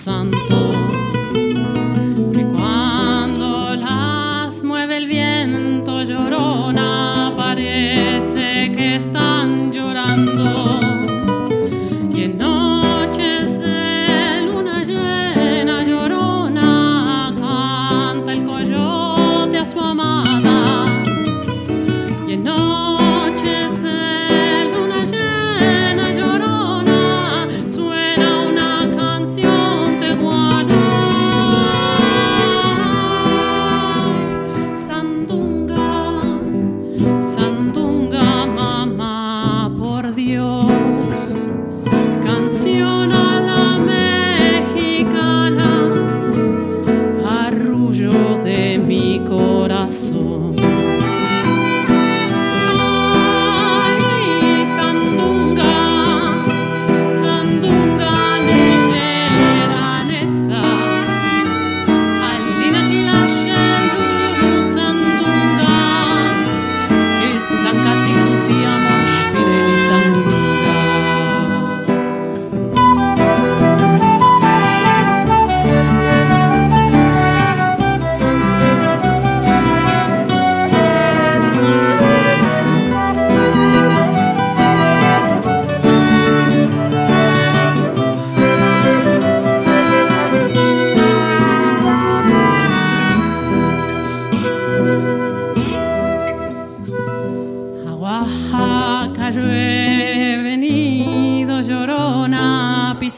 sun. 0.00 0.39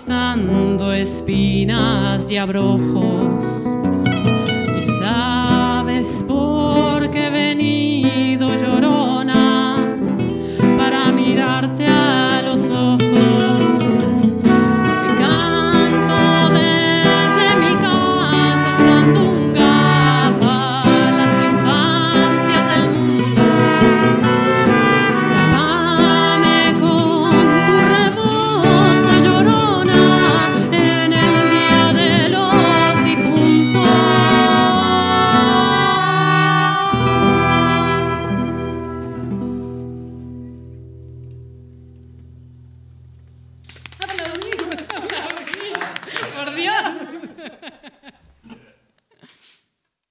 Pisando 0.02 0.92
espinas 0.92 2.28
y 2.28 2.36
abrojos. 2.36 3.81